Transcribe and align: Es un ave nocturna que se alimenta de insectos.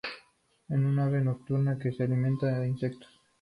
Es 0.67 0.77
un 0.79 0.97
ave 0.97 1.21
nocturna 1.21 1.77
que 1.77 1.91
se 1.91 2.05
alimenta 2.05 2.47
de 2.57 2.67
insectos. 2.67 3.07